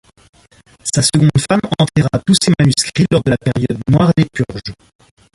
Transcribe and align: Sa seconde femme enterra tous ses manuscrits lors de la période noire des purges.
Sa 0.91 1.03
seconde 1.03 1.29
femme 1.47 1.61
enterra 1.77 2.09
tous 2.25 2.33
ses 2.41 2.51
manuscrits 2.59 3.05
lors 3.11 3.21
de 3.23 3.29
la 3.29 3.37
période 3.37 3.77
noire 3.87 4.11
des 4.17 4.25
purges. 4.25 4.73